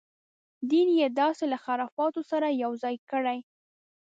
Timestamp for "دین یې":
0.69-1.07